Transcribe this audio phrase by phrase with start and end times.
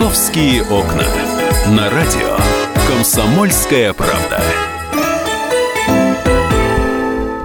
[0.00, 1.04] «Московские окна».
[1.76, 2.34] На радио
[2.88, 4.40] «Комсомольская правда».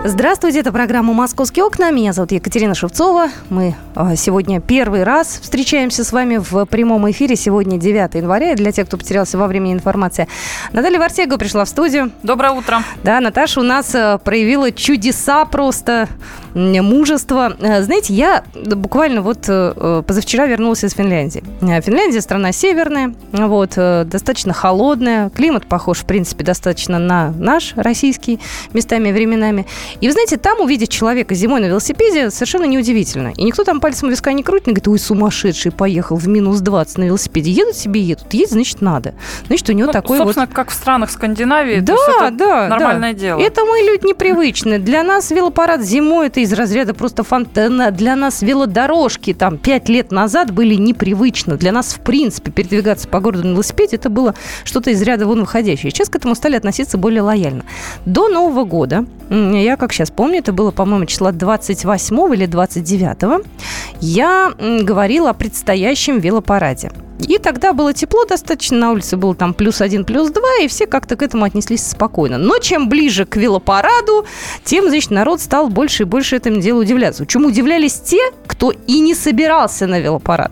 [0.05, 1.91] Здравствуйте, это программа «Московские окна».
[1.91, 3.27] Меня зовут Екатерина Шевцова.
[3.49, 7.35] Мы а, сегодня первый раз встречаемся с вами в прямом эфире.
[7.35, 8.55] Сегодня 9 января.
[8.55, 10.29] Для тех, кто потерялся во времени информации.
[10.71, 12.11] Наталья Вартега пришла в студию.
[12.23, 12.83] Доброе утро.
[13.03, 16.07] Да, Наташа у нас а, проявила чудеса просто,
[16.55, 17.55] мужество.
[17.59, 19.41] А, знаете, я буквально вот
[20.07, 21.43] позавчера вернулась из Финляндии.
[21.59, 25.29] Финляндия страна северная, вот, достаточно холодная.
[25.29, 28.39] Климат похож, в принципе, достаточно на наш российский
[28.73, 29.65] местами и временами.
[30.01, 33.33] И вы знаете, там увидеть человека зимой на велосипеде совершенно неудивительно.
[33.35, 36.97] И никто там пальцем виска не крутит, и говорит, ой, сумасшедший, поехал в минус 20
[36.97, 37.51] на велосипеде.
[37.51, 38.33] Едут себе, едут.
[38.33, 39.13] Едет, значит, надо.
[39.47, 40.55] Значит, у него ну, такой собственно, вот...
[40.55, 41.79] как в странах Скандинавии.
[41.79, 43.19] Да, да, нормальное да.
[43.19, 43.39] дело.
[43.39, 44.79] Это мы люди непривычные.
[44.79, 47.91] Для нас велопарад зимой это из разряда просто фонтана.
[47.91, 51.57] Для нас велодорожки там пять лет назад были непривычны.
[51.57, 55.41] Для нас, в принципе, передвигаться по городу на велосипеде это было что-то из ряда вон
[55.41, 55.91] выходящее.
[55.91, 57.65] Сейчас к этому стали относиться более лояльно.
[58.05, 63.45] До Нового года, я как сейчас помню, это было, по-моему, числа 28 или 29,
[63.99, 66.91] я говорила о предстоящем велопараде.
[67.19, 70.85] И тогда было тепло достаточно, на улице было там плюс один, плюс два, и все
[70.85, 72.37] как-то к этому отнеслись спокойно.
[72.37, 74.25] Но чем ближе к велопараду,
[74.63, 77.25] тем, значит, народ стал больше и больше этому делу удивляться.
[77.25, 80.51] Чему удивлялись те, кто и не собирался на велопарад.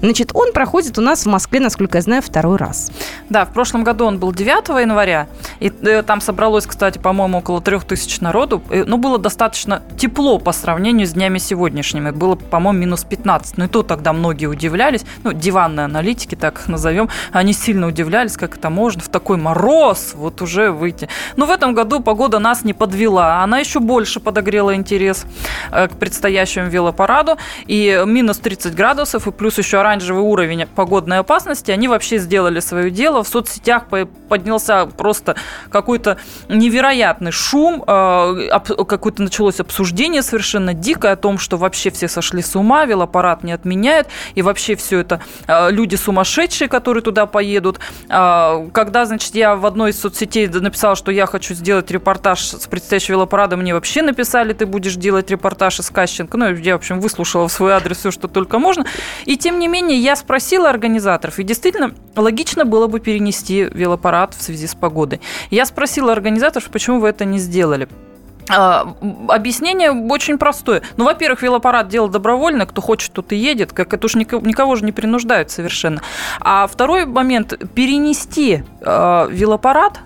[0.00, 2.90] Значит, он проходит у нас в Москве, насколько я знаю, второй раз.
[3.28, 5.28] Да, в прошлом году он был 9 января,
[5.60, 8.62] и э, там собралось, кстати, по-моему, около 3000 народу.
[8.70, 12.10] Но ну, было достаточно тепло по сравнению с днями сегодняшними.
[12.10, 13.58] Было, по-моему, минус 15.
[13.58, 15.04] Ну и то тогда многие удивлялись.
[15.22, 20.12] Ну, диванная аналитики, так их назовем, они сильно удивлялись, как это можно в такой мороз
[20.14, 21.08] вот уже выйти.
[21.36, 25.24] Но в этом году погода нас не подвела, она еще больше подогрела интерес
[25.70, 27.36] э, к предстоящему велопараду.
[27.66, 32.90] И минус 30 градусов, и плюс еще оранжевый уровень погодной опасности, они вообще сделали свое
[32.90, 33.22] дело.
[33.22, 33.84] В соцсетях
[34.28, 35.36] поднялся просто
[35.70, 38.48] какой-то невероятный шум, э,
[38.86, 43.52] какое-то началось обсуждение совершенно дикое о том, что вообще все сошли с ума, велопарад не
[43.52, 47.80] отменяет, и вообще все это э, люди сумасшедшие, которые туда поедут.
[48.08, 52.66] А, когда, значит, я в одной из соцсетей написала, что я хочу сделать репортаж с
[52.66, 56.36] предстоящего велопарада, мне вообще написали, ты будешь делать репортаж из Кащенко.
[56.36, 58.84] Ну, я, в общем, выслушала в свой адрес все, что только можно.
[59.24, 64.42] И, тем не менее, я спросила организаторов, и действительно, логично было бы перенести велопарад в
[64.42, 65.20] связи с погодой.
[65.50, 67.88] Я спросила организаторов, почему вы это не сделали.
[68.50, 68.94] А,
[69.28, 70.82] объяснение очень простое.
[70.96, 74.76] Ну, во-первых, велопарад дело добровольно, кто хочет, тот и едет, как это уж никого, никого
[74.76, 76.02] же не принуждают совершенно.
[76.40, 80.00] А второй момент перенести э, велопарад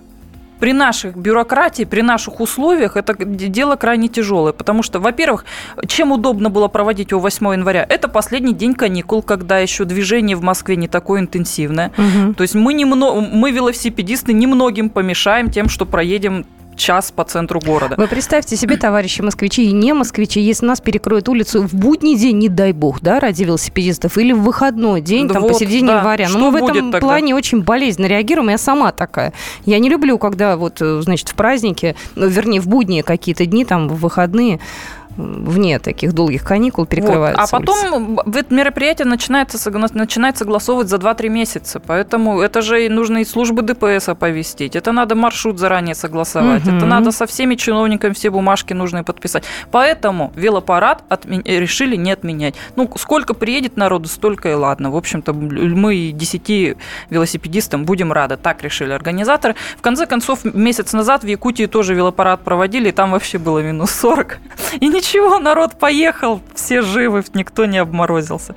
[0.60, 4.53] при наших бюрократии, при наших условиях это дело крайне тяжелое.
[4.53, 5.44] Потому что, во-первых,
[5.87, 7.84] чем удобно было проводить его 8 января?
[7.88, 11.93] Это последний день каникул, когда еще движение в Москве не такое интенсивное.
[11.97, 12.34] Угу.
[12.34, 17.94] То есть мы, немного, мы велосипедисты, немногим помешаем тем, что проедем час по центру города.
[17.96, 22.38] Вы представьте себе, товарищи москвичи и не москвичи, если нас перекроют улицу в будний день,
[22.38, 25.96] не дай бог, да, ради велосипедистов, или в выходной день, да там, вот, посередине да.
[25.98, 26.28] января.
[26.28, 27.00] Но ну, мы в этом тогда?
[27.00, 28.50] плане очень болезненно реагируем.
[28.50, 29.32] Я сама такая.
[29.64, 33.88] Я не люблю, когда вот, значит, в праздники, ну, вернее, в будние какие-то дни, там,
[33.88, 34.60] в выходные,
[35.16, 37.42] вне таких долгих каникул перекрываются.
[37.42, 37.48] Вот.
[37.48, 38.38] А потом улицы.
[38.38, 41.80] это мероприятие начинается, начинает согласовывать за 2-3 месяца.
[41.80, 44.76] Поэтому это же нужно и службы ДПС оповестить.
[44.76, 46.66] Это надо маршрут заранее согласовать.
[46.66, 46.76] Угу.
[46.76, 49.44] Это надо со всеми чиновниками все бумажки нужные подписать.
[49.70, 51.42] Поэтому велопарад отмен...
[51.44, 52.54] решили не отменять.
[52.76, 54.91] Ну, сколько приедет народу, столько и ладно.
[54.91, 56.76] В общем-то, мы 10
[57.10, 58.36] велосипедистам будем рады.
[58.36, 59.54] Так решили организаторы.
[59.76, 63.91] В конце концов, месяц назад в Якутии тоже велопарад проводили, и там вообще было минус
[63.91, 64.38] 40.
[64.81, 68.54] И ничего ничего, народ поехал, все живы, никто не обморозился.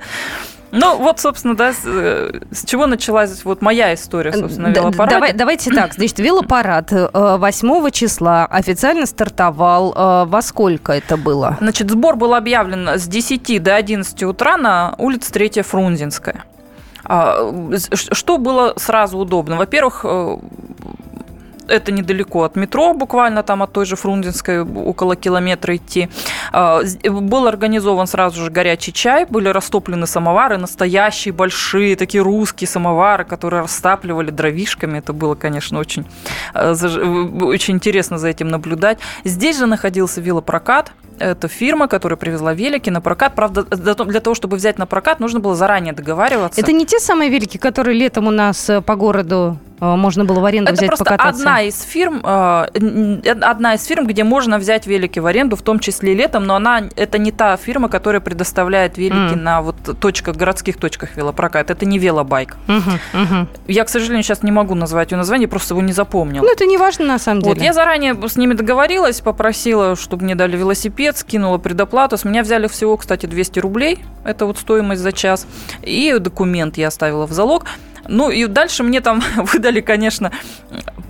[0.70, 5.14] Ну, вот, собственно, да, с, э, с чего началась вот моя история, собственно, велопарада.
[5.14, 9.94] Давай, давайте так, значит, велопарад 8 э, числа официально стартовал.
[9.96, 11.56] Э, во сколько это было?
[11.60, 16.44] Значит, сбор был объявлен с 10 до 11 утра на улице 3 Фрунзенская.
[17.02, 17.50] А,
[17.94, 19.56] что было сразу удобно?
[19.56, 20.04] Во-первых,
[21.68, 26.08] это недалеко от метро, буквально там от той же Фрунзенской около километра идти.
[26.52, 33.24] А, был организован сразу же горячий чай, были растоплены самовары, настоящие большие такие русские самовары,
[33.24, 34.98] которые растапливали дровишками.
[34.98, 36.06] Это было, конечно, очень,
[36.54, 36.72] э,
[37.42, 38.98] очень интересно за этим наблюдать.
[39.24, 43.34] Здесь же находился велопрокат, это фирма, которая привезла велики на прокат.
[43.34, 46.60] Правда, для того, чтобы взять на прокат, нужно было заранее договариваться.
[46.60, 50.44] Это не те самые велики, которые летом у нас э, по городу можно было в
[50.44, 51.40] аренду Это взять просто покататься?
[51.40, 55.78] одна из фирм, э, одна из фирм, где можно взять велики в аренду, в том
[55.78, 59.42] числе и летом, но она это не та фирма, которая предоставляет велики М.
[59.42, 61.70] на вот точках, городских точках велопрокат.
[61.70, 62.56] Это не велобайк.
[62.66, 63.48] Мгм, мгм.
[63.66, 66.42] Я, к сожалению, сейчас не могу назвать ее название, просто его не запомнил.
[66.42, 67.54] Ну, это не важно на самом деле.
[67.54, 72.16] Вот, я заранее с ними договорилась, попросила, чтобы мне дали велосипед, скинула предоплату.
[72.16, 73.98] С меня взяли всего, кстати, 200 рублей.
[74.24, 75.46] Это вот стоимость за час.
[75.82, 77.64] И документ я оставила в залог.
[78.08, 80.32] Ну и дальше мне там выдали, конечно,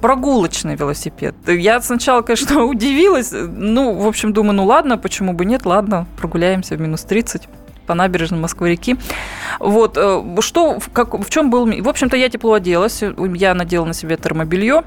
[0.03, 1.35] прогулочный велосипед.
[1.47, 3.33] Я сначала, конечно, удивилась.
[3.33, 7.49] Ну, в общем, думаю, ну ладно, почему бы нет, ладно, прогуляемся в минус 30
[7.87, 8.99] по набережной Москвы-реки.
[9.61, 11.65] Вот, э, что, как, в чем был...
[11.65, 14.83] В общем-то, я тепло оделась, я надела на себе термобелье,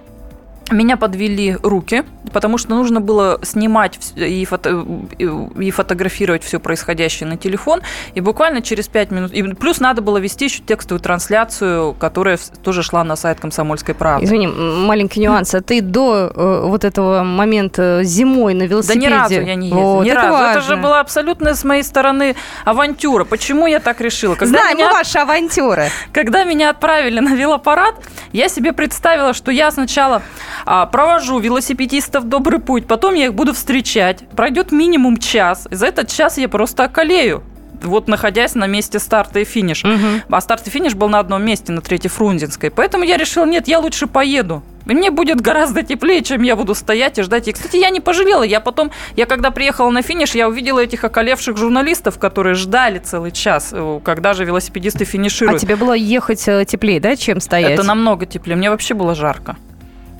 [0.70, 4.86] меня подвели руки, потому что нужно было снимать и, фото-
[5.18, 7.82] и- фотографировать все происходящее на телефон.
[8.14, 9.34] И буквально через 5 минут...
[9.34, 14.26] И плюс надо было вести еще текстовую трансляцию, которая тоже шла на сайт «Комсомольской правды».
[14.26, 15.54] Извини, маленький нюанс.
[15.56, 19.08] А ты до э, вот этого момента зимой на Да велосипеде...
[19.08, 20.34] ни разу я не ездила, Вот, ни это разу.
[20.36, 20.62] Это важно.
[20.62, 23.26] же была абсолютно с моей стороны авантюра.
[23.26, 24.36] Почему я так решила?
[24.36, 25.90] Когда Знаем меня мы ваши авантюры.
[26.14, 27.96] Когда меня отправили на велопарад,
[28.32, 30.22] я себе представила, что я сначала
[30.66, 34.28] провожу велосипедистов добрый путь, потом я их буду встречать.
[34.36, 35.68] Пройдет минимум час.
[35.72, 37.44] За этот час я просто околею.
[37.84, 39.84] Вот находясь на месте старта и финиш.
[39.84, 40.22] Мгм.
[40.30, 42.70] А старт и финиш был на одном месте, на Третьей Фрунзенской.
[42.70, 44.62] Поэтому я решила, нет, я лучше поеду.
[44.86, 47.48] И мне будет гораздо теплее, чем я буду стоять и ждать.
[47.48, 48.44] И, кстати, я не пожалела.
[48.44, 53.32] Я потом, я когда приехала на финиш, я увидела этих околевших журналистов, которые ждали целый
[53.32, 55.62] час, э, когда же велосипедисты А финишируют.
[55.62, 57.72] тебе было ехать э, теплее, да, чем стоять?
[57.72, 58.58] Это намного теплее.
[58.58, 59.56] Мне вообще было жарко.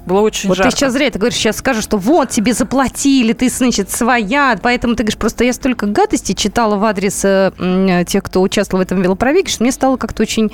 [0.06, 0.72] Было очень Вот жарко.
[0.72, 4.96] ты сейчас зря, ты говоришь, сейчас скажешь, что вот тебе заплатили, ты, значит, своя, поэтому
[4.96, 8.86] ты говоришь, просто я столько гадостей читала в адрес э, м, тех, кто участвовал в
[8.88, 10.52] этом велопробеге, что мне стало как-то очень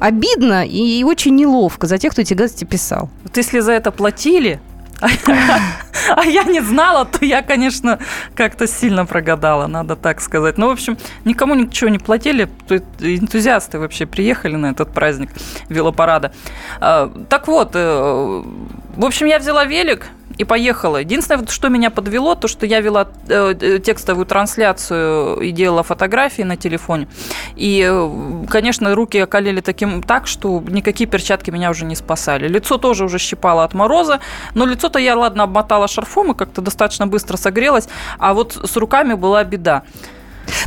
[0.00, 3.08] обидно и очень неловко за тех, кто эти гадости писал.
[3.22, 4.60] Вот если за это платили,
[6.16, 7.98] а я не знала, то я, конечно,
[8.34, 10.58] как-то сильно прогадала, надо так сказать.
[10.58, 12.48] Ну, в общем, никому ничего не платили,
[13.00, 15.30] энтузиасты вообще приехали на этот праздник
[15.68, 16.32] велопарада.
[16.80, 18.42] А, Так вот, э,
[18.96, 20.06] в общем, я взяла велик,
[20.38, 20.98] и поехала.
[20.98, 26.42] Единственное, что меня подвело, то, что я вела э, э, текстовую трансляцию и делала фотографии
[26.42, 27.08] на телефоне.
[27.56, 32.48] И, э, конечно, руки околели таким так, что никакие перчатки меня уже не спасали.
[32.48, 34.20] Лицо тоже уже щипало от мороза,
[34.54, 37.88] но лицо-то я, ладно, обмотала шарфом и как-то достаточно быстро согрелась,
[38.18, 39.82] а вот с руками была беда.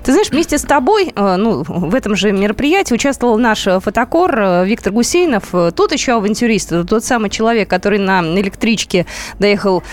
[0.03, 4.39] Ты знаешь, вместе с тобой, э, ну, в этом же мероприятии участвовал наш э, фотокор
[4.39, 5.53] э, Виктор Гусейнов.
[5.75, 9.06] Тут еще авантюрист, тот самый человек, который на электричке
[9.39, 9.83] доехал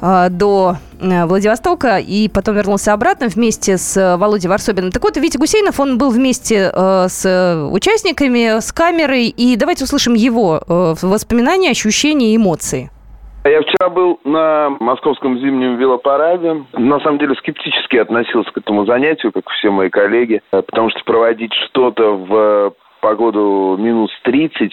[0.00, 4.92] до Владивостока и потом вернулся обратно вместе с Володей Варсобиным.
[4.92, 10.62] Так вот, Витя Гусейнов, он был вместе с участниками, с камерой, и давайте услышим его
[10.68, 12.90] воспоминания, ощущения и эмоции.
[13.44, 16.64] Я вчера был на московском зимнем велопараде.
[16.74, 21.02] На самом деле скептически относился к этому занятию, как все мои коллеги, э, потому что
[21.04, 24.72] проводить что-то в погоду минус 30,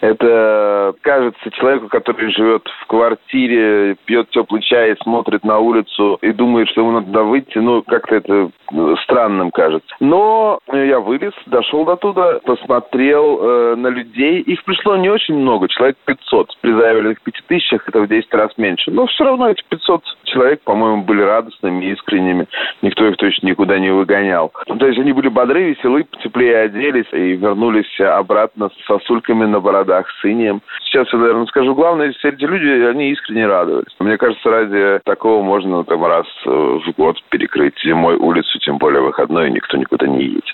[0.00, 6.68] это кажется человеку, который живет в квартире, пьет теплый чай, смотрит на улицу и думает,
[6.70, 9.94] что ему надо выйти, ну, как-то это э, странным кажется.
[10.00, 14.40] Но я вылез, дошел до туда, посмотрел э, на людей.
[14.40, 16.58] Их пришло не очень много, человек 500.
[16.62, 18.90] При заявленных 5000 это в 10 раз меньше.
[18.90, 22.46] Но все равно эти 500 человек, по-моему, были радостными, искренними.
[22.80, 24.50] Никто их точно никуда не выгонял.
[24.66, 27.65] То есть они были бодры, веселы, теплее оделись и вернулись
[28.00, 30.62] обратно с сосульками на бородах, с инием.
[30.84, 33.94] Сейчас я, наверное, скажу, главное, все эти люди, они искренне радовались.
[33.98, 39.02] Мне кажется, ради такого можно там раз э, в год перекрыть зимой улицу, тем более
[39.02, 40.44] выходной, никто никуда не едет.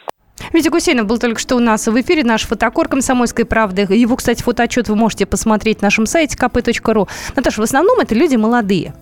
[0.52, 3.87] Витя Гусейнов был только что у нас в эфире, наш фотокор «Комсомольской правды».
[3.88, 7.08] Его, кстати, фотоотчет вы можете посмотреть на нашем сайте kp.ru.
[7.37, 8.92] Наташа, в основном это люди молодые.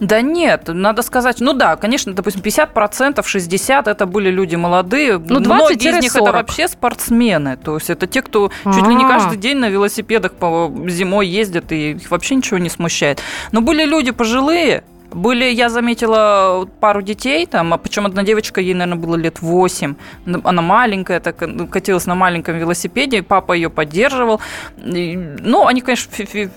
[0.00, 5.18] Да нет, надо сказать, ну да, конечно, допустим, 50%, 60% это были люди молодые.
[5.18, 6.22] Ну, Многие из них 20-40.
[6.22, 7.56] это вообще спортсмены.
[7.56, 9.08] То есть это те, кто чуть ли не А.
[9.08, 13.20] каждый день на велосипедах по зимой ездят, и их вообще ничего не смущает.
[13.52, 14.84] Но были люди пожилые,
[15.14, 19.94] были, я заметила пару детей, там, а причем одна девочка, ей, наверное, было лет 8.
[20.44, 24.40] Она маленькая, так ну, катилась на маленьком велосипеде, папа ее поддерживал.
[24.78, 26.10] И, ну, они, конечно,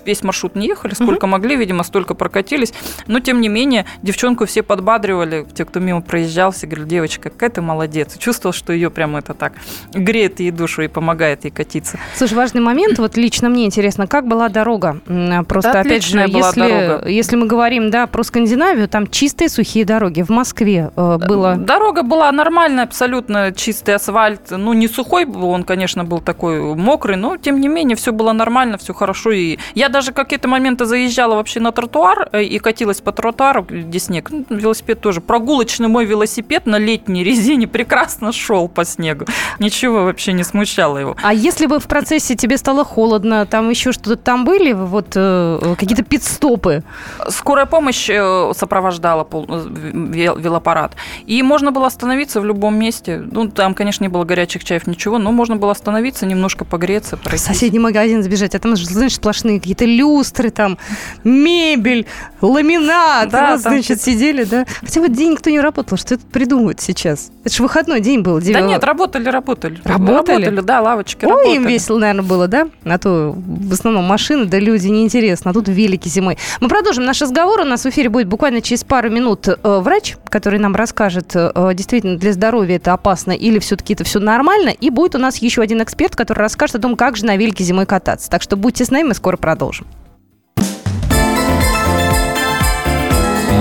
[0.04, 2.72] весь маршрут не ехали, сколько могли, видимо, столько прокатились.
[3.06, 7.50] Но, тем не менее, девчонку все подбадривали, те, кто мимо проезжал, все говорили, девочка, какая
[7.50, 8.16] ты молодец.
[8.18, 9.52] Чувствовал, что ее прямо это так
[9.92, 11.98] греет ей душу и помогает ей катиться.
[12.16, 15.00] Слушай, важный момент, вот лично мне интересно, как была дорога?
[15.48, 17.08] Просто, Да опять же, была если, дорога.
[17.08, 20.22] если мы говорим, да, про скандинавскую Скандинавию, там чистые сухие дороги.
[20.22, 21.56] В Москве э, было...
[21.56, 24.50] Дорога была нормальная, абсолютно чистый асфальт.
[24.50, 28.30] Ну, не сухой был, он, конечно, был такой мокрый, но, тем не менее, все было
[28.30, 29.32] нормально, все хорошо.
[29.32, 33.98] И я даже какие-то моменты заезжала вообще на тротуар э, и катилась по тротуару, где
[33.98, 34.30] снег.
[34.30, 35.20] Ну, велосипед тоже.
[35.20, 39.26] Прогулочный мой велосипед на летней резине прекрасно шел по снегу.
[39.58, 41.16] Ничего вообще не смущало его.
[41.20, 45.74] А если бы в процессе тебе стало холодно, там еще что-то там были, вот э,
[45.76, 46.84] какие-то пидстопы?
[47.28, 50.96] Скорая помощь э, сопровождала пол, велопарад.
[51.26, 53.22] И можно было остановиться в любом месте.
[53.30, 57.16] Ну, там, конечно, не было горячих чаев, ничего, но можно было остановиться, немножко погреться.
[57.16, 57.42] Пройтись.
[57.42, 60.78] В соседний магазин сбежать, а там, знаешь, сплошные какие-то люстры, там,
[61.24, 62.06] мебель,
[62.40, 63.30] ламинат.
[63.30, 64.66] Да, вот, значит, сидели, да.
[64.80, 67.30] Хотя вот день никто не работал, что это придумывают сейчас?
[67.44, 68.40] Это же выходной день был.
[68.40, 68.52] 9...
[68.52, 69.80] Да нет, работали, работали.
[69.84, 70.44] Работали?
[70.44, 71.56] Работали, да, лавочки Ой, работали.
[71.56, 72.68] им весело, наверное, было, да?
[72.84, 76.38] А то в основном машины, да люди неинтересно, а тут велики зимой.
[76.60, 77.60] Мы продолжим наш разговор.
[77.60, 81.72] У нас в эфире будет буквально через пару минут э, врач, который нам расскажет, э,
[81.74, 84.70] действительно для здоровья это опасно или все-таки это все нормально.
[84.70, 87.64] И будет у нас еще один эксперт, который расскажет о том, как же на велике
[87.64, 88.30] зимой кататься.
[88.30, 89.86] Так что будьте с нами, мы скоро продолжим.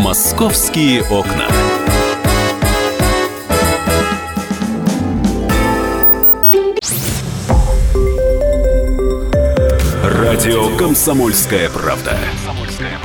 [0.01, 1.47] Московские окна.
[10.03, 12.17] Радио «Комсомольская правда».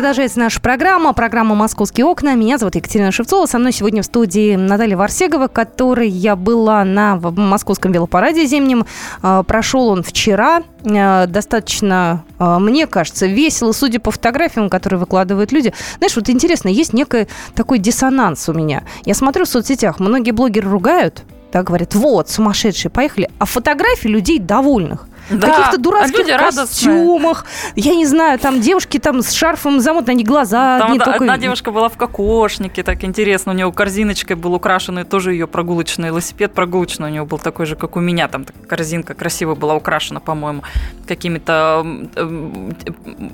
[0.00, 2.34] Продолжается наша программа, программа «Московские окна».
[2.34, 3.44] Меня зовут Екатерина Шевцова.
[3.44, 8.86] Со мной сегодня в студии Наталья Варсегова, которой я была на московском велопараде зимнем.
[9.20, 10.62] А, прошел он вчера.
[10.86, 15.74] А, достаточно, а, мне кажется, весело, судя по фотографиям, которые выкладывают люди.
[15.98, 18.84] Знаешь, вот интересно, есть некий такой диссонанс у меня.
[19.04, 23.28] Я смотрю в соцсетях, многие блогеры ругают, да, говорят, вот, сумасшедшие, поехали.
[23.38, 25.48] А фотографии людей довольных да.
[25.48, 27.46] каких-то дурацких а костюмах.
[27.76, 30.78] Я не знаю, там девушки там с шарфом замотаны, они глаза.
[30.78, 31.20] Там одна, только...
[31.20, 36.08] одна девушка была в кокошнике, так интересно, у нее корзиночкой был украшенный тоже ее прогулочный
[36.08, 40.20] велосипед, прогулочный у нее был такой же, как у меня, там корзинка красиво была украшена,
[40.20, 40.62] по-моему,
[41.06, 41.86] какими-то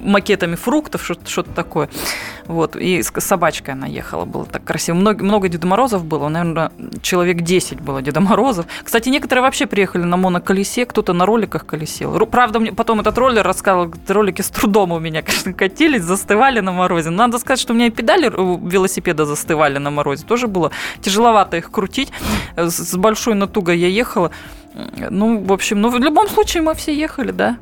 [0.02, 1.88] макетами фруктов, что-то такое.
[2.46, 4.96] Вот, и с собачкой она ехала, было так красиво.
[4.96, 6.70] Много, много Деда Морозов было, наверное,
[7.02, 8.66] человек 10 было Деда Морозов.
[8.84, 12.14] Кстати, некоторые вообще приехали на моноколесе, кто-то на роликах колесе сел.
[12.26, 16.72] Правда, мне потом этот роллер рассказывал, ролики с трудом у меня, конечно, катились, застывали на
[16.72, 17.10] морозе.
[17.10, 20.24] Но надо сказать, что у меня и педали велосипеда застывали на морозе.
[20.24, 22.12] Тоже было тяжеловато их крутить.
[22.56, 24.30] С большой натугой я ехала.
[25.10, 27.56] Ну, в общем, ну, в любом случае мы все ехали, да.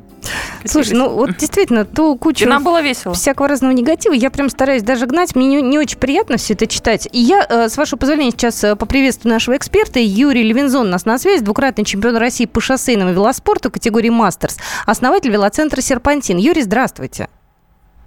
[0.67, 3.13] Слушай, ну вот действительно, ту кучу и нам было весело.
[3.13, 5.35] всякого разного негатива я прям стараюсь даже гнать.
[5.35, 7.07] Мне не, не очень приятно все это читать.
[7.11, 9.99] И я, э, с вашего позволения, сейчас э, поприветствую нашего эксперта.
[9.99, 15.31] Юрий Левинзон у нас на связи, двукратный чемпион России по шоссейному велоспорту категории «Мастерс», основатель
[15.31, 16.37] велоцентра «Серпантин».
[16.37, 17.29] Юрий, здравствуйте.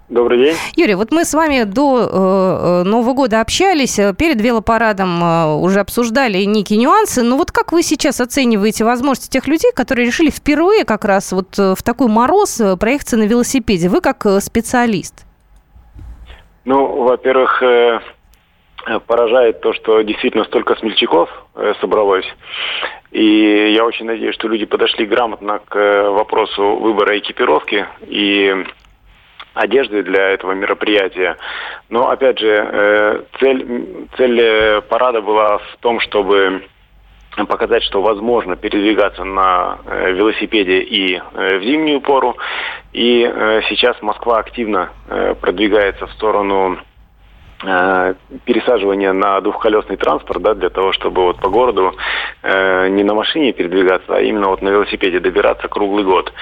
[0.09, 0.57] Добрый день.
[0.75, 5.55] Юрий, вот мы с вами до э, э Нового года общались, э, перед велопарадом э,
[5.57, 7.23] уже обсуждали некие нюансы.
[7.23, 11.59] Но вот как вы сейчас оцениваете возможности тех людей, которые решили впервые как раз вот
[11.59, 13.91] э, в такой мороз проехаться на велосипеде?
[13.91, 15.27] Вы как специалист.
[16.65, 18.01] Ну, во-первых, э,
[19.07, 22.27] поражает то, что действительно столько смельчаков э, собралось.
[23.11, 28.55] И я очень надеюсь, что люди подошли грамотно к вопросу выбора экипировки и
[29.59, 31.37] одежды для этого мероприятия.
[31.89, 36.65] Но, опять же, э, цель, цель э, парада была в том, чтобы
[37.49, 42.37] показать, что возможно передвигаться на э, велосипеде и в зимнюю пору.
[42.93, 43.23] И
[43.69, 44.91] сейчас Москва активно
[45.41, 46.79] продвигается в сторону
[47.59, 51.95] пересаживание на двухколесный транспорт, да, для того, чтобы вот по городу
[52.43, 56.33] э, не на машине передвигаться, а именно вот на велосипеде добираться круглый год.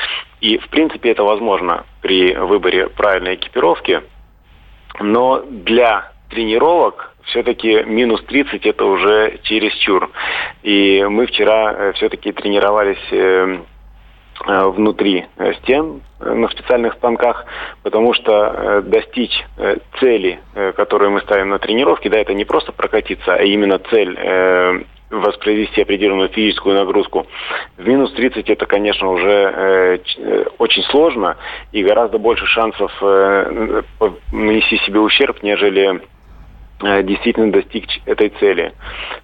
[0.41, 4.03] И, в принципе, это возможно при выборе правильной экипировки,
[5.01, 10.11] но для тренировок все-таки минус 30 это уже чересчур.
[10.63, 13.59] И мы вчера э, все-таки тренировались э, Э,
[14.45, 17.47] внутри э, стен э, на специальных станках,
[17.83, 19.45] потому что достичь
[20.01, 20.41] цели,
[20.77, 24.17] которую мы ставим на тренировке, да, это не просто прокатиться, а именно цель
[25.11, 27.27] воспроизвести определенную физическую нагрузку.
[27.77, 31.37] В минус 30 это, конечно, уже э, э, очень сложно
[31.73, 33.83] и гораздо больше шансов э,
[34.33, 36.01] нанести себе ущерб, нежели
[36.83, 38.73] э, действительно достичь этой цели.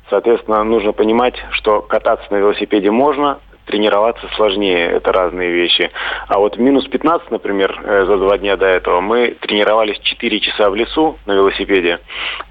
[0.09, 3.40] Соответственно, нужно понимать, что кататься на велосипеде можно,
[3.73, 5.91] тренироваться сложнее, это разные вещи.
[6.29, 10.41] А вот в минус 15, например, э, за два дня до этого, мы тренировались 4
[10.41, 11.99] часа в лесу на велосипеде,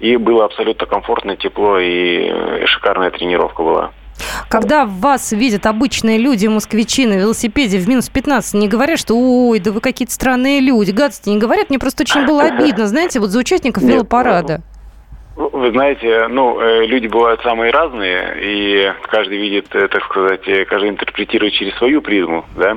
[0.00, 3.90] и было абсолютно комфортно, тепло, и э, шикарная тренировка была.
[4.48, 9.60] Когда вас видят обычные люди, москвичи на велосипеде в минус 15, не говорят, что ой,
[9.60, 11.70] да вы какие-то странные люди, гадости не говорят.
[11.70, 14.62] Мне просто очень было обидно, знаете, вот за участников велопарада.
[15.34, 20.66] Вы знаете, ну, э, люди бывают самые разные, и каждый видит, э, так сказать, э,
[20.66, 22.76] каждый интерпретирует через свою призму, да.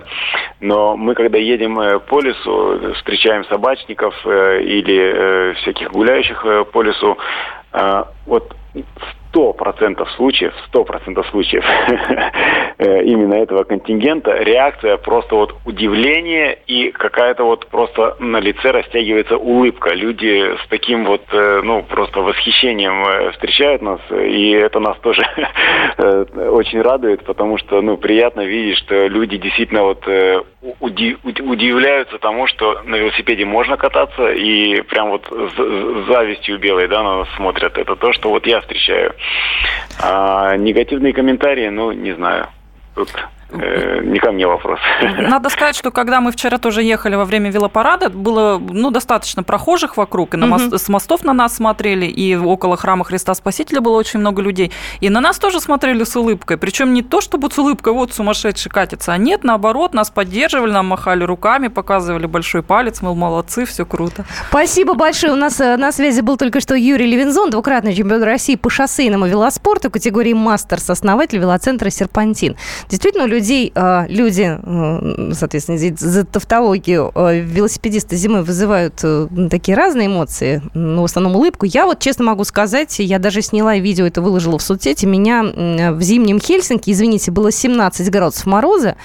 [0.61, 1.75] Но мы, когда едем
[2.07, 7.17] по лесу, встречаем собачников или всяких гуляющих по лесу,
[8.25, 8.55] вот
[9.35, 11.65] сто процентов случаев, сто процентов случаев
[12.77, 19.35] э, именно этого контингента реакция просто вот удивление и какая-то вот просто на лице растягивается
[19.35, 19.93] улыбка.
[19.93, 25.21] Люди с таким вот, э, ну, просто восхищением э, встречают нас, и это нас тоже
[26.37, 30.07] очень радует, потому что, ну, приятно видеть, что люди действительно вот
[30.81, 37.17] удивляются тому, что на велосипеде можно кататься, и прям вот с завистью белой, да, на
[37.19, 37.77] нас смотрят.
[37.77, 39.13] Это то, что вот я встречаю.
[39.99, 42.47] А негативные комментарии, ну, не знаю.
[42.95, 43.11] Тут
[43.55, 44.79] не ко мне вопрос.
[45.17, 49.97] Надо сказать, что когда мы вчера тоже ехали во время велопарада, было ну, достаточно прохожих
[49.97, 53.97] вокруг, и на мост, с мостов на нас смотрели, и около храма Христа Спасителя было
[53.97, 54.71] очень много людей.
[54.99, 56.57] И на нас тоже смотрели с улыбкой.
[56.57, 60.87] Причем не то, чтобы с улыбкой вот сумасшедший катится, а нет, наоборот, нас поддерживали, нам
[60.87, 64.25] махали руками, показывали большой палец, мол, молодцы, все круто.
[64.49, 65.33] Спасибо большое.
[65.33, 69.27] У нас э, на связи был только что Юрий Левинзон, двукратный чемпион России по шоссейному
[69.27, 72.55] велоспорту категории «Мастерс», основатель велоцентра «Серпантин».
[72.89, 74.59] Действительно, людей, а, люди,
[75.33, 81.65] соответственно, за тавтологию, а, велосипедисты зимой вызывают э, такие разные эмоции, но в основном улыбку.
[81.65, 85.43] Я вот честно могу сказать, я даже сняла видео, это выложила в соцсети, меня
[85.91, 88.95] в зимнем Хельсинки, извините, было 17 градусов мороза,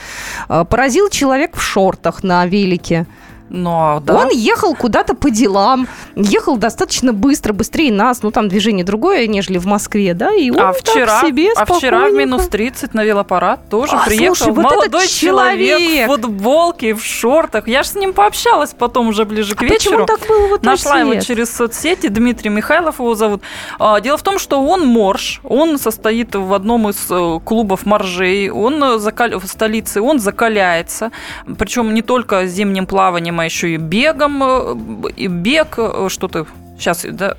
[0.48, 3.06] поразил человек в шортах на велике.
[3.50, 4.14] Но, да.
[4.14, 9.58] Он ехал куда-то по делам, ехал достаточно быстро, быстрее нас, ну там движение другое, нежели
[9.58, 13.68] в Москве, да, и он а вчера, себе А вчера в минус 30 на велопарад
[13.68, 17.66] тоже а, приехал слушай, вот молодой человек, человек в футболке, в шортах.
[17.66, 20.06] Я же с ним пообщалась потом уже ближе к а вечеру.
[20.06, 23.42] Почему так было вот Нашла его через соцсети, Дмитрий Михайлов его зовут.
[23.80, 28.48] А, дело в том, что он морж, он состоит в одном из э, клубов моржей,
[28.48, 31.10] он э, в столице, он закаляется,
[31.58, 36.46] причем не только зимним плаванием, еще и бег бегом, э, и бег, э, что-то
[36.78, 37.34] сейчас да,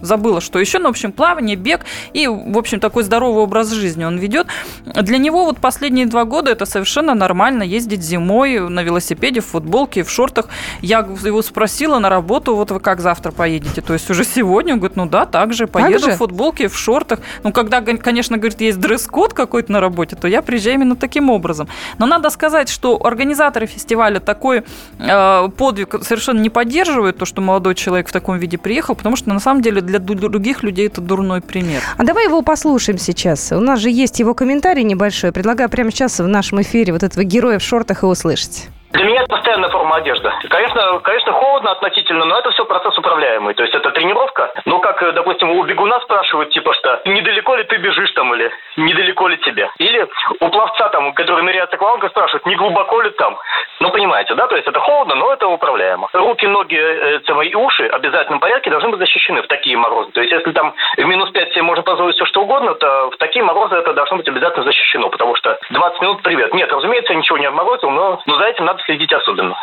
[0.00, 4.04] забыла, что еще, но, в общем, плавание, бег и, в общем, такой здоровый образ жизни
[4.04, 4.46] он ведет.
[4.84, 10.02] Для него вот последние два года это совершенно нормально ездить зимой на велосипеде, в футболке,
[10.02, 10.48] в шортах.
[10.80, 13.80] Я его спросила на работу, вот вы как завтра поедете?
[13.80, 14.74] То есть уже сегодня?
[14.74, 16.10] Он говорит, ну да, так же, поеду так же?
[16.12, 17.20] в футболке, в шортах.
[17.42, 21.68] Ну, когда, конечно, говорит, есть дресс-код какой-то на работе, то я приезжаю именно таким образом.
[21.98, 24.64] Но надо сказать, что организаторы фестиваля такой
[24.98, 29.28] э, подвиг совершенно не поддерживают, то, что молодой человек в таком виде приехал, потому что
[29.30, 31.82] на самом деле для других людей это дурной пример.
[31.96, 33.52] А давай его послушаем сейчас.
[33.52, 35.32] У нас же есть его комментарий небольшой.
[35.32, 38.68] Предлагаю прямо сейчас в нашем эфире вот этого героя в шортах и услышать.
[38.92, 40.30] Для меня это постоянная форма одежды.
[40.48, 43.54] Конечно, конечно, холодно относительно, но это все процесс управляемый.
[43.54, 44.50] То есть это тренировка.
[44.64, 49.28] Но как, допустим, у бегуна спрашивают, типа, что недалеко ли ты бежишь там или недалеко
[49.28, 49.70] ли тебе.
[49.78, 50.08] Или
[50.40, 53.38] у пловца там, который ныряет с аквалангом, спрашивают, не глубоко ли там.
[53.80, 54.46] Ну, понимаете, да?
[54.46, 56.08] То есть это холодно, но это управляемо.
[56.12, 60.10] Руки, ноги э, и уши в обязательном порядке должны быть защищены в такие морозы.
[60.12, 63.16] То есть если там в минус 5 себе можно позволить все что угодно, то в
[63.18, 65.10] такие морозы это должно быть обязательно защищено.
[65.10, 66.54] Потому что 20 минут привет.
[66.54, 69.54] Нет, разумеется, я ничего не обморозил, но, но за этим надо следить особенно.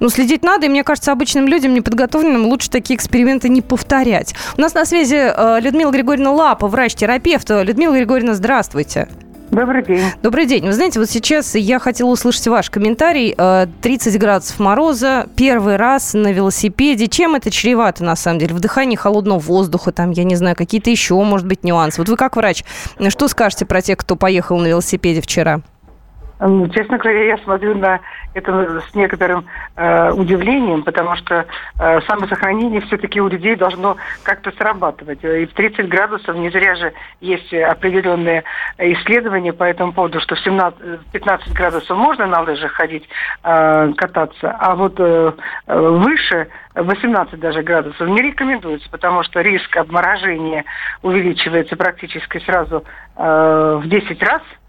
[0.00, 4.34] Ну, следить надо, и мне кажется, обычным людям, неподготовленным, лучше такие эксперименты не повторять.
[4.56, 7.50] У нас на связи э, Людмила Григорьевна Лапа, врач-терапевт.
[7.50, 9.08] Людмила Григорьевна, здравствуйте.
[9.50, 10.04] Добрый день.
[10.22, 10.64] Добрый день.
[10.64, 13.34] Вы знаете, вот сейчас я хотела услышать ваш комментарий.
[13.82, 17.08] 30 э, градусов мороза, первый раз на велосипеде.
[17.08, 18.54] Чем это чревато, на самом деле?
[18.54, 22.00] Вдыхание холодного воздуха, там, я не знаю, какие-то еще, может быть, нюансы.
[22.00, 22.64] Вот вы как врач,
[23.08, 25.62] что скажете про тех, кто поехал на велосипеде вчера?
[26.40, 28.00] Честно говоря, я смотрю на
[28.32, 29.44] это с некоторым
[29.76, 31.44] э, удивлением, потому что
[31.78, 35.22] э, самосохранение все-таки у людей должно как-то срабатывать.
[35.22, 38.44] И в 30 градусов не зря же есть определенные
[38.78, 43.06] исследования по этому поводу, что в 17, 15 градусов можно на лыжах ходить,
[43.44, 45.32] э, кататься, а вот э,
[45.66, 50.64] выше 18 даже градусов не рекомендуется, потому что риск обморожения
[51.02, 52.82] увеличивается практически сразу
[53.16, 54.59] э, в 10 раз– Э,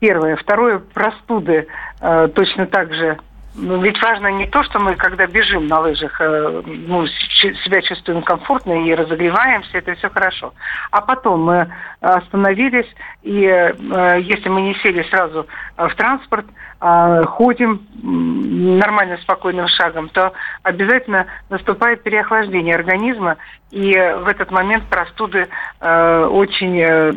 [0.00, 0.36] первое.
[0.36, 1.66] Второе, простуды
[2.00, 3.18] э, точно так же
[3.52, 8.22] ну, ведь важно не то, что мы, когда бежим на лыжах, э, ну, себя чувствуем
[8.22, 10.54] комфортно и разогреваемся, это все хорошо.
[10.92, 11.68] А потом мы
[12.00, 12.86] остановились,
[13.22, 16.46] и если мы не сели сразу в транспорт,
[16.78, 23.36] ходим нормально, спокойным шагом, то обязательно наступает переохлаждение организма,
[23.70, 25.48] и в этот момент простуды
[25.80, 27.12] э, очень э,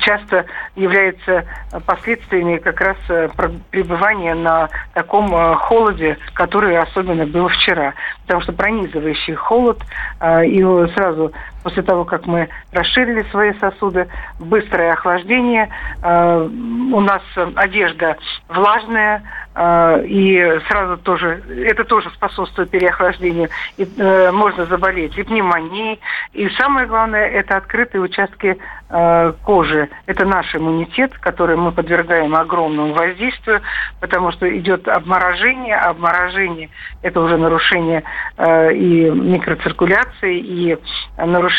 [0.00, 1.44] часто являются
[1.86, 3.28] последствиями как раз э,
[3.70, 7.94] пребывания на таком э, холоде, который особенно был вчера.
[8.22, 9.78] Потому что пронизывающий холод,
[10.20, 10.62] э, и
[10.94, 11.32] сразу
[11.68, 15.68] после того, как мы расширили свои сосуды, быстрое охлаждение,
[16.02, 17.20] э, у нас
[17.56, 18.16] одежда
[18.48, 19.22] влажная,
[19.54, 26.00] э, и сразу тоже, это тоже способствует переохлаждению, и э, можно заболеть и пневмонией.
[26.32, 28.56] И самое главное, это открытые участки
[28.88, 29.90] э, кожи.
[30.06, 33.60] Это наш иммунитет, который мы подвергаем огромному воздействию,
[34.00, 35.76] потому что идет обморожение.
[35.76, 36.70] Обморожение–
[37.02, 38.04] это уже нарушение
[38.38, 40.78] э, и микроциркуляции, и
[41.18, 41.57] нарушение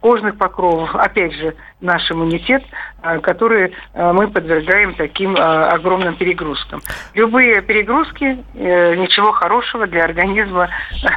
[0.00, 0.94] кожных покровов.
[0.94, 2.64] Опять же, наш иммунитет,
[3.02, 6.82] э, который э, мы подвергаем таким э, огромным перегрузкам.
[7.14, 10.70] Любые перегрузки ничего хорошего для организма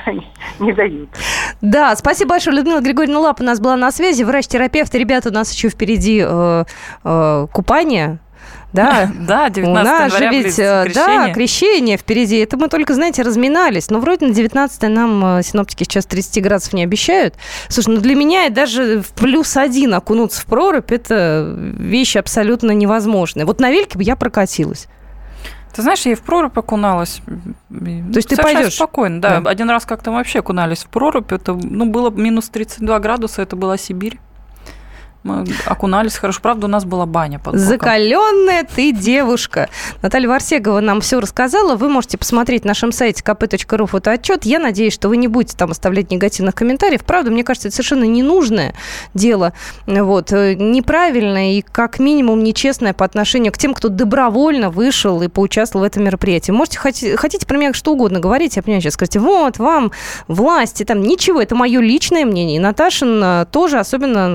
[0.59, 1.09] не дают.
[1.61, 4.93] Да, спасибо большое, Людмила Григорьевна Лап у нас была на связи, врач-терапевт.
[4.93, 6.23] Ребята, у нас еще впереди
[7.51, 8.19] купание.
[8.77, 10.93] Да, да, 19 У нас же ведь, крещение.
[10.93, 12.37] да, крещение впереди.
[12.37, 13.89] Это мы только, знаете, разминались.
[13.89, 17.35] Но вроде на 19 нам синоптики сейчас 30 градусов не обещают.
[17.69, 23.45] Слушай, ну для меня даже в плюс один окунуться в прорубь, это вещь абсолютно невозможная.
[23.45, 24.87] Вот на вельке бы я прокатилась.
[25.77, 27.21] Ты знаешь, я и в прорубь окуналась.
[27.69, 28.73] То есть ты пойдешь?
[28.73, 29.41] спокойно, да.
[29.41, 29.49] да.
[29.49, 31.31] Один раз как-то вообще окунались в прорубь.
[31.31, 34.19] Это ну, было минус 32 градуса, это была Сибирь.
[35.23, 36.39] Мы окунались хорошо.
[36.41, 37.59] Правда, у нас была баня под боком.
[37.59, 39.69] Закаленная ты девушка.
[40.01, 41.75] Наталья Варсегова нам все рассказала.
[41.75, 44.45] Вы можете посмотреть на нашем сайте kp.ru фотоотчет.
[44.45, 47.03] Я надеюсь, что вы не будете там оставлять негативных комментариев.
[47.03, 48.73] Правда, мне кажется, это совершенно ненужное
[49.13, 49.53] дело.
[49.85, 50.31] Вот.
[50.31, 55.83] Э, неправильное и как минимум нечестное по отношению к тем, кто добровольно вышел и поучаствовал
[55.83, 56.51] в этом мероприятии.
[56.51, 59.91] Можете, хотите про меня что угодно говорить, я понимаю, сейчас скажете, вот, вам,
[60.27, 62.57] власти, там, ничего, это мое личное мнение.
[62.57, 64.25] И Наташин тоже, особенно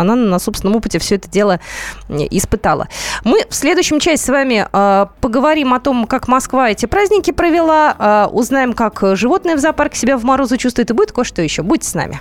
[0.00, 1.60] она на собственном опыте все это дело
[2.08, 2.88] испытала.
[3.24, 7.94] Мы в следующем части с вами э, поговорим о том, как Москва эти праздники провела,
[7.98, 11.62] э, узнаем, как животные в зоопарке себя в морозу чувствуют, и будет кое-что еще.
[11.62, 12.20] Будьте с нами.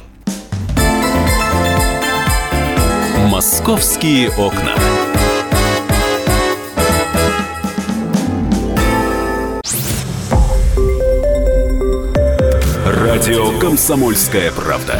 [3.30, 4.74] «Московские окна».
[12.86, 15.00] Радио «Комсомольская правда».